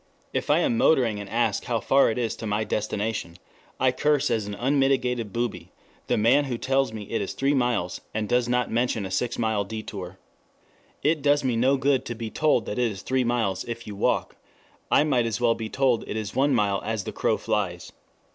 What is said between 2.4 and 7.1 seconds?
my destination, I curse as an unmitigated booby the man who tells me